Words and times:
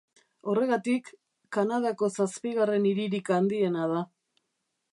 Horregatik, 0.53 1.11
Kanadako 1.57 2.09
zazpigarren 2.23 2.87
hiririk 2.93 3.31
handiena 3.39 3.87
da. 3.93 4.03